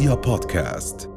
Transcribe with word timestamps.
رؤيا 0.00 0.14
بودكاست. 0.14 1.10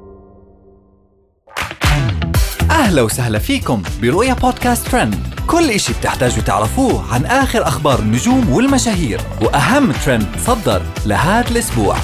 أهلا 2.71 3.01
وسهلا 3.01 3.39
فيكم 3.39 3.83
برؤيا 4.01 4.33
بودكاست 4.33 4.87
ترند. 4.87 5.15
كل 5.47 5.69
إشي 5.69 5.93
بتحتاجوا 5.93 6.43
تعرفوه 6.43 7.13
عن 7.13 7.25
آخر 7.25 7.67
أخبار 7.67 7.99
النجوم 7.99 8.49
والمشاهير 8.49 9.21
وأهم 9.41 9.91
ترند 9.91 10.27
صدر 10.37 10.81
لهذا 11.05 11.51
الأسبوع. 11.51 11.95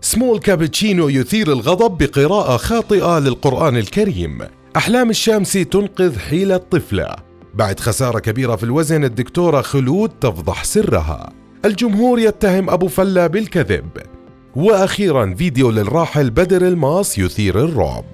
سمول 0.00 0.38
كابتشينو 0.38 1.08
يثير 1.08 1.52
الغضب 1.52 1.98
بقراءة 1.98 2.56
خاطئة 2.56 3.18
للقرآن 3.18 3.76
الكريم. 3.76 4.38
أحلام 4.76 5.10
الشامسي 5.10 5.64
تنقذ 5.64 6.18
حياة 6.18 6.56
طفلة 6.56 7.16
بعد 7.54 7.80
خسارة 7.80 8.18
كبيرة 8.18 8.56
في 8.56 8.62
الوزن 8.62 9.04
الدكتورة 9.04 9.60
خلود 9.60 10.10
تفضح 10.10 10.64
سرها. 10.64 11.32
الجمهور 11.64 12.18
يتهم 12.18 12.70
أبو 12.70 12.88
فلا 12.88 13.26
بالكذب. 13.26 13.88
وأخيرا 14.56 15.34
فيديو 15.34 15.70
للراحل 15.70 16.30
بدر 16.30 16.68
الماس 16.68 17.18
يثير 17.18 17.64
الرعب. 17.64 18.04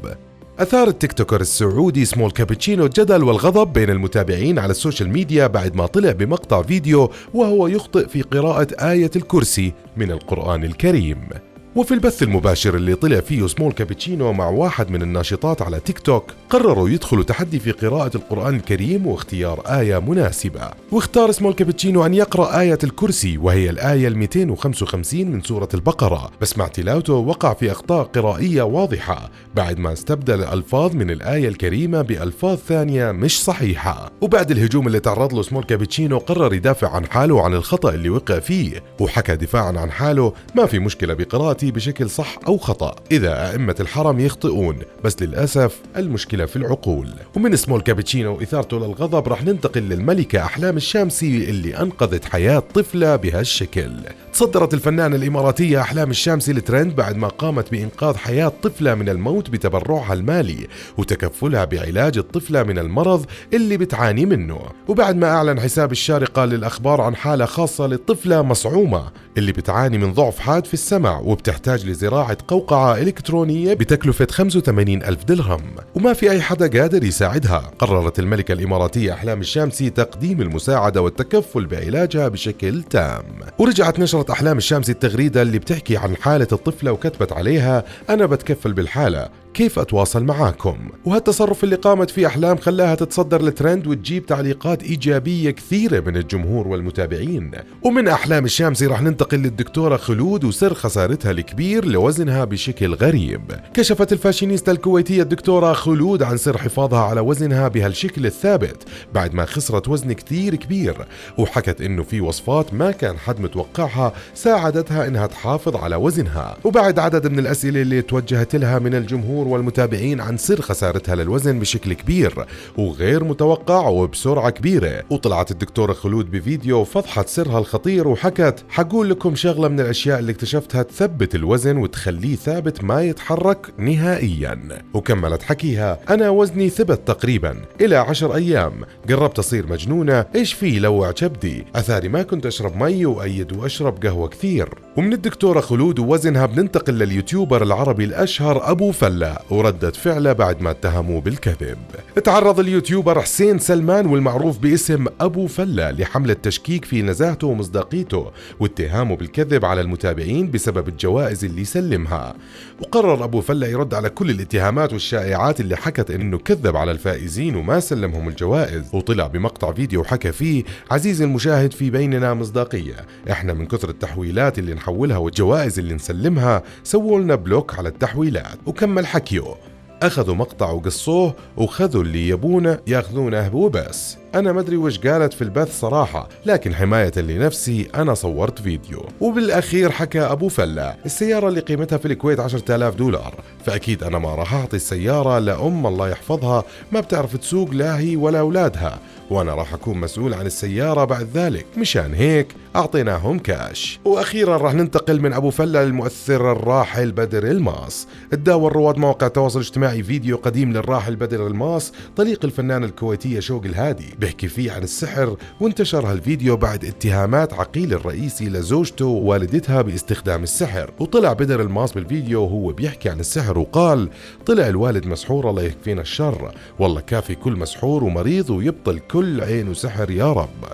أثار 0.59 0.89
التيك 0.89 1.13
توكر 1.13 1.41
السعودي 1.41 2.05
سمول 2.05 2.31
كابتشينو 2.31 2.85
الجدل 2.85 3.25
والغضب 3.25 3.73
بين 3.73 3.91
المتابعين 3.91 4.59
على 4.59 4.71
السوشيال 4.71 5.09
ميديا 5.09 5.47
بعد 5.47 5.77
ما 5.77 5.87
طلع 5.87 6.13
بمقطع 6.13 6.63
فيديو 6.63 7.11
وهو 7.35 7.67
يخطئ 7.67 8.09
في 8.09 8.23
قراءة 8.23 8.91
آية 8.91 9.11
الكرسي 9.17 9.73
من 9.97 10.11
القرآن 10.11 10.65
الكريم. 10.65 11.29
وفي 11.77 11.95
البث 11.95 12.23
المباشر 12.23 12.75
اللي 12.75 12.95
طلع 12.95 13.21
فيه 13.21 13.47
سمول 13.47 13.73
كابتشينو 13.73 14.33
مع 14.33 14.49
واحد 14.49 14.91
من 14.91 15.03
الناشطات 15.03 15.63
على 15.63 15.81
تيك 15.81 15.99
توك 15.99 16.25
قرروا 16.51 16.89
يدخلوا 16.89 17.25
تحدي 17.25 17.59
في 17.59 17.71
قراءة 17.71 18.17
القرآن 18.17 18.55
الكريم 18.57 19.07
واختيار 19.07 19.61
آية 19.67 19.99
مناسبة. 19.99 20.71
واختار 20.93 21.33
سمول 21.33 21.53
كابتشينو 21.55 22.07
أن 22.07 22.15
يقرأ 22.15 22.61
آية 22.61 22.79
الكرسي 22.85 23.39
وهي 23.39 23.71
الآية 23.71 24.09
ال 24.09 24.17
255 24.19 25.27
من 25.27 25.43
سورة 25.43 25.69
البقرة. 25.75 26.31
بس 26.41 26.59
مع 26.59 26.67
تلاوته 26.67 27.13
وقع 27.15 27.55
في 27.55 27.73
أخطاء 27.73 28.05
قرائية 28.05 28.63
واضحة 28.63 29.31
بعد 29.55 29.79
ما 29.79 29.93
استبدل 29.93 30.35
الألفاظ 30.43 30.95
من 30.95 31.11
الآية 31.11 31.49
الكريمة 31.49 32.03
بألفاظ 32.03 32.59
ثانية 32.59 33.13
مش 33.13 33.45
صحيحة. 33.45 34.11
وبعد 34.21 34.51
الهجوم 34.51 34.87
اللي 34.87 35.01
تعرض 35.01 35.35
له 35.35 35.43
سمول 35.43 35.65
كابتشينو 35.65 36.19
قرر 36.19 36.55
يدافع 36.55 36.89
عن 36.91 37.07
حاله 37.07 37.35
وعن 37.35 37.55
الخطأ 37.55 37.95
اللي 37.95 38.11
وقع 38.11 38.39
فيه 38.39 38.83
وحكى 39.01 39.37
دفاعا 39.37 39.73
عن 39.79 39.91
حاله 39.91 40.33
ما 40.55 40.67
في 40.67 40.79
مشكلة 40.79 41.15
بقراءتي 41.15 41.64
بشكل 41.71 42.11
صح 42.11 42.39
أو 42.47 42.59
خطأ 42.59 42.97
إذا 43.13 43.51
أئمة 43.51 43.77
الحرم 43.81 44.21
يخطئون 44.21 44.79
بس 45.05 45.23
للأسف 45.23 45.81
المشكلة 45.97 46.47
في 46.47 46.57
العقول. 46.57 47.09
ومن 47.37 47.57
سمول 47.57 47.81
كابتشينو 47.81 48.37
وإثارته 48.37 48.79
للغضب 48.79 49.29
رح 49.29 49.45
ننتقل 49.45 49.83
للملكة 49.83 50.45
أحلام 50.45 50.77
الشامسي 50.77 51.51
اللي 51.51 51.77
أنقذت 51.77 52.25
حياة 52.25 52.59
طفلة 52.59 53.17
بهالشكل. 53.17 53.93
تصدرت 54.35 54.75
الفنانة 54.75 55.17
الإماراتية 55.17 55.81
أحلام 55.81 56.11
الشامسي 56.11 56.53
الترند 56.53 56.97
بعد 56.97 57.17
ما 57.17 57.29
قامت 57.29 57.71
بإنقاذ 57.71 58.17
حياة 58.17 58.53
طفلة 58.63 58.95
من 58.95 59.09
الموت 59.09 59.51
بتبرعها 59.51 60.13
المالي 60.13 60.67
وتكفلها 60.99 61.65
بعلاج 61.65 62.19
الطفلة 62.19 62.63
من 62.63 62.79
المرض 62.79 63.27
اللي 63.53 63.77
بتعاني 63.77 64.27
منه. 64.27 64.61
وبعد 64.89 65.17
ما 65.17 65.27
أعلن 65.29 65.61
حساب 65.61 65.93
الشارقة 65.93 66.45
للأخبار 66.45 67.01
عن 67.01 67.17
حالة 67.17 67.45
خاصة 67.45 67.87
للطفلة 67.87 68.43
مصعومة 68.43 69.05
اللي 69.39 69.53
بتعاني 69.53 69.99
من 69.99 70.13
ضعف 70.13 70.39
حاد 70.39 70.67
في 70.67 70.75
السمع 70.75 71.19
وبتحتاج 71.19 71.87
لزراعة 71.87 72.39
قوقعة 72.49 72.97
إلكترونية 72.97 73.75
بتكلفة 73.75 74.27
85 74.31 75.03
ألف 75.03 75.25
درهم. 75.25 75.63
وما 75.95 76.13
في 76.13 76.31
أي 76.31 76.41
حدا 76.43 76.81
قادر 76.81 77.05
يساعدها. 77.05 77.71
قررت 77.79 78.19
الملكة 78.19 78.53
الإماراتية 78.53 79.13
أحلام 79.13 79.41
الشامسي 79.41 79.91
تقديم 79.91 80.41
المساعدة 80.41 81.03
والتكفل 81.03 81.67
بعلاجها 81.67 82.29
بشكل 82.29 82.83
تام. 82.83 83.25
ورجعت 83.59 83.99
نشرت 84.25 84.31
أحلام 84.31 84.59
الشامسي 84.59 84.93
التغريدة 84.93 85.43
اللي 85.43 85.59
بتحكي 85.59 85.97
عن 85.97 86.17
حالة 86.17 86.49
الطفلة 86.53 86.93
وكتبت 86.93 87.33
عليها 87.33 87.85
أنا 88.11 88.27
بتكفل 88.27 88.73
بالحالة. 88.73 89.29
كيف 89.55 89.79
أتواصل 89.79 90.25
معاكم؟ 90.25 90.77
وهالتصرف 91.05 91.65
اللي 91.65 91.77
قامت 91.77 92.11
فيه 92.11 92.27
أحلام 92.27 92.57
خلاها 92.57 92.95
تتصدر 92.95 93.41
الترند 93.41 93.87
وتجيب 93.87 94.27
تعليقات 94.27 94.83
إيجابية 94.83 95.51
كثيرة 95.51 96.01
من 96.01 96.17
الجمهور 96.17 96.69
والمتابعين. 96.69 97.51
ومن 97.83 98.09
أحلام 98.09 98.45
الشامسي 98.45 98.87
رح 98.87 99.03
ننتقل 99.03 99.39
للدكتورة 99.39 99.97
خلود 99.97 100.45
وسر 100.45 100.75
خسارتها 100.75 101.31
الكبير 101.31 101.85
لوزنها 101.85 102.45
بشكل 102.45 102.95
غريب. 102.95 103.41
كشفت 103.75 104.13
الفاشينيستا 104.13 104.73
الكويتية 104.73 105.23
الدكتورة 105.23 105.73
خلود 105.73 106.23
عن 106.23 106.37
سر 106.37 106.59
حفاظها 106.59 107.01
على 107.01 107.21
وزنها 107.21 107.69
بهالشكل 107.69 108.27
الثابت 108.27 108.83
بعد 109.15 109.35
ما 109.35 109.45
خسرت 109.45 109.89
وزن 109.89 110.13
كثير 110.13 110.55
كبير. 110.55 111.07
وحكت 111.39 111.81
إنه 111.81 112.03
في 112.03 112.21
وصفات 112.21 112.75
ما 112.75 112.91
كان 112.91 113.19
حد 113.19 113.41
متوقعها 113.41 114.13
ساعدتها 114.35 115.07
إنها 115.07 115.27
تحافظ 115.27 115.77
على 115.77 115.97
وزنها. 115.97 116.57
وبعد 116.65 116.99
عدد 116.99 117.27
من 117.27 117.39
الأسئلة 117.39 117.83
اللي 117.83 118.03
توجهت 118.03 118.57
لها 118.57 118.79
من 118.79 118.95
الجمهور 118.95 119.44
والمتابعين 119.49 120.21
عن 120.21 120.37
سر 120.37 120.61
خسارتها 120.61 121.15
للوزن 121.15 121.59
بشكل 121.59 121.93
كبير 121.93 122.47
وغير 122.79 123.25
متوقع 123.25 123.89
وبسرعة 123.89 124.51
كبيرة. 124.51 125.03
وطلعت 125.11 125.51
الدكتورة 125.51 125.93
خلود 125.93 126.31
بفيديو 126.31 126.81
وفضحت 126.81 127.29
سرها 127.29 127.59
الخطير 127.59 128.09
وحكت 128.09 128.65
حقول 128.69 129.11
لكم 129.11 129.35
شغلة 129.35 129.69
من 129.69 129.81
الأشياء 129.81 130.19
اللي 130.19 130.33
اكتشفتها 130.33 130.83
تثبت 130.83 131.35
الوزن 131.35 131.77
وتخليه 131.77 132.37
ثابت 132.37 132.85
ما 132.85 133.03
يتحرك 133.03 133.73
نهائيا. 133.79 134.83
وكملت 134.95 135.43
حكيها 135.43 135.99
أنا 136.11 136.31
وزني 136.31 136.69
ثبت 136.69 137.09
تقريبا 137.09 137.57
إلى 137.81 137.97
عشر 137.97 138.35
أيام. 138.35 138.73
قربت 139.09 139.39
أصير 139.39 139.67
مجنونة 139.67 140.27
إيش 140.35 140.53
في 140.53 140.79
لوع 140.79 141.11
كبدي 141.11 141.65
أثاري 141.75 142.09
ما 142.09 142.23
كنت 142.23 142.47
أشرب 142.47 142.77
مي 142.77 143.07
وأيد 143.07 143.53
وأشرب 143.53 144.07
قهوة 144.07 144.29
كثير. 144.29 144.69
ومن 144.97 145.13
الدكتورة 145.13 145.61
خلود 145.61 145.99
ووزنها 145.99 146.47
بننتقل 146.47 146.95
لليوتيوبر 146.95 147.63
العربي 147.63 148.05
الأشهر 148.05 148.71
أبو 148.71 148.93
فلا 149.35 149.43
وردة 149.51 149.91
فعله 149.91 150.33
بعد 150.33 150.63
ما 150.63 150.71
اتهموه 150.71 151.21
بالكذب. 151.21 151.79
تعرض 152.25 152.61
اليوتيوبر 152.61 153.21
حسين 153.21 153.59
سلمان 153.59 154.07
والمعروف 154.07 154.59
باسم 154.59 155.07
أبو 155.21 155.47
فلا 155.47 155.93
لحملة 155.93 156.35
تشكيك 156.35 156.85
في 156.85 157.03
نزاهته 157.03 157.47
ومصداقيته 157.47 158.31
واتهامه 158.61 159.17
بالكذب 159.17 159.65
على 159.65 159.81
المتابعين 159.81 160.51
بسبب 160.51 160.89
الجوائز 160.89 161.45
اللي 161.45 161.65
سلمها 161.65 162.35
وقرر 162.81 163.25
أبو 163.25 163.41
فلا 163.41 163.67
يرد 163.67 163.95
على 163.95 164.11
كل 164.11 164.31
الاتهامات 164.31 164.93
والشائعات 164.93 165.61
اللي 165.61 165.77
حكت 165.77 166.11
إنه 166.11 166.39
كذب 166.39 166.77
على 166.77 166.91
الفائزين 166.91 167.57
وما 167.57 167.81
سلمهم 167.81 168.29
الجوائز. 168.29 168.85
وطلع 168.93 169.27
بمقطع 169.27 169.73
فيديو 169.73 170.01
وحكى 170.01 170.33
فيه 170.33 170.65
عزيزي 170.91 171.25
المشاهد 171.25 171.73
في 171.73 171.91
بيننا 171.91 172.35
مصداقية. 172.35 173.07
إحنا 173.31 173.53
من 173.53 173.67
كثر 173.67 173.89
التحويلات 173.89 174.59
اللي 174.59 174.75
نحولها 174.75 175.17
والجوائز 175.17 175.79
اللي 175.79 175.95
نسلمها 175.95 176.63
سووا 176.85 177.21
لنا 177.21 177.35
block 177.35 177.79
على 177.79 177.89
التحويلات. 177.89 178.59
وكمل 178.67 179.07
حكيه 179.25 179.55
أخذوا 180.03 180.35
مقطع 180.35 180.71
وقصوه 180.71 181.35
وخذوا 181.57 182.03
اللي 182.03 182.29
يبونه 182.29 182.79
ياخذونه 182.87 183.57
وبس 183.57 184.17
أنا 184.35 184.53
مدري 184.53 184.77
وش 184.77 184.99
قالت 184.99 185.33
في 185.33 185.43
البث 185.43 185.81
صراحة 185.81 186.29
لكن 186.47 186.75
حماية 186.75 187.13
لنفسي 187.17 187.89
أنا 187.95 188.15
صورت 188.15 188.59
فيديو. 188.63 189.09
وبالأخير 189.21 189.91
حكى 189.91 190.21
أبو 190.21 190.49
فلا 190.49 190.97
السيارة 191.07 191.49
اللي 191.49 191.61
قيمتها 191.61 191.99
في 191.99 192.07
الكويت 192.07 192.41
10000 192.41 192.95
دولار. 192.95 193.35
فأكيد 193.65 194.05
أنا 194.05 194.19
ما 194.19 194.35
راح 194.35 194.55
أعطي 194.55 194.77
السيارة 194.77 195.39
لأم 195.39 195.87
الله 195.87 196.09
يحفظها 196.09 196.65
ما 196.93 197.01
بتعرف 197.01 197.37
تسوق 197.37 197.71
لا 197.71 197.99
هي 197.99 198.17
ولا 198.17 198.41
أولادها. 198.41 198.99
وأنا 199.31 199.55
راح 199.55 199.75
أكون 199.75 199.99
مسؤول 199.99 200.35
عن 200.35 200.47
السيارة 200.47 201.05
بعد 201.05 201.29
ذلك 201.35 201.67
مشان 201.79 202.15
هيك 202.15 202.49
أعطيناهم 202.77 203.39
كاش 203.39 204.01
وأخيرا 204.05 204.57
راح 204.57 204.75
ننتقل 204.75 205.21
من 205.21 205.33
أبو 205.33 205.51
فلا 205.51 205.85
للمؤثر 205.85 206.53
الراحل 206.53 207.13
بدر 207.13 207.45
الماس. 207.45 208.07
تداول 208.31 208.73
رواد 208.73 208.99
مواقع 208.99 209.27
التواصل 209.27 209.61
الاجتماعي 209.61 210.03
فيديو 210.03 210.37
قديم 210.37 210.73
للراحل 210.73 211.17
بدر 211.17 211.47
الماس 211.47 211.93
طليق 212.17 212.45
الفنانة 212.45 212.85
الكويتية 212.85 213.41
شوق 213.41 213.65
الهادي. 213.65 214.15
بيحكي 214.25 214.49
فيه 214.49 214.73
عن 214.73 214.83
السحر 214.83 215.37
وانتشر 215.61 216.07
هالفيديو 216.07 216.57
بعد 216.57 216.85
اتهامات 216.85 217.53
عقيل 217.53 217.93
الرئيسي 217.93 218.49
لزوجته 218.49 219.07
ووالدتها 219.07 219.83
باستخدام 219.83 220.43
السحر. 220.43 220.91
وطلع 220.99 221.33
بدر 221.33 221.61
الماس 221.61 221.93
بالفيديو 221.93 222.43
وهو 222.43 222.73
بيحكي 222.73 223.09
عن 223.09 223.21
السحر 223.21 223.59
وقال 223.59 224.09
طلع 224.47 224.69
الوالد 224.69 225.07
مسحور 225.07 225.51
الله 225.51 225.63
يكفينا 225.63 226.01
الشر. 226.01 226.55
والله 226.79 227.01
كافي 227.01 227.35
كل 227.35 227.53
مسحور 227.53 228.05
ومريض 228.05 228.51
ويبطل 228.51 228.99
كل 228.99 229.41
عين 229.41 229.69
وسحر 229.69 230.11
يا 230.11 230.33
رب. 230.33 230.65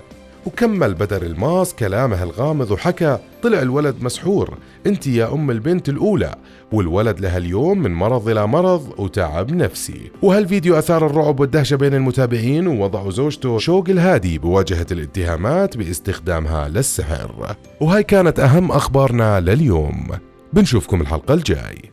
وكمل 0.45 0.93
بدر 0.93 1.21
الماس 1.21 1.73
كلامه 1.73 2.23
الغامض 2.23 2.71
وحكى 2.71 3.17
طلع 3.43 3.61
الولد 3.61 3.95
مسحور 4.01 4.57
انت 4.87 5.07
يا 5.07 5.33
أم 5.33 5.51
البنت 5.51 5.89
الأولى 5.89 6.35
والولد 6.71 7.19
لها 7.19 7.37
اليوم 7.37 7.79
من 7.79 7.93
مرض 7.93 8.29
إلى 8.29 8.47
مرض 8.47 8.93
وتعب 8.97 9.51
نفسي. 9.51 10.11
وهالفيديو 10.21 10.77
أثار 10.77 11.05
الرعب 11.05 11.39
والدهشة 11.39 11.75
بين 11.75 11.93
المتابعين 11.93 12.67
ووضعوا 12.67 13.11
زوجته 13.11 13.57
شوق 13.57 13.89
الهادي 13.89 14.37
بواجهة 14.37 14.85
الاتهامات 14.91 15.77
باستخدامها 15.77 16.67
للسحر. 16.67 17.55
وهاي 17.81 18.03
كانت 18.03 18.39
أهم 18.39 18.71
أخبارنا 18.71 19.39
لليوم. 19.39 20.07
بنشوفكم 20.53 21.01
الحلقة 21.01 21.33
الجاي. 21.33 21.91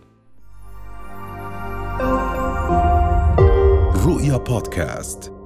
رؤيا 4.06 4.36
بودكاست. 4.36 5.38